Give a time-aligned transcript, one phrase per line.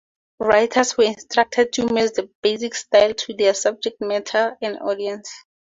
[0.39, 5.29] Writers were instructed to match the basic style to their subject matter and audience.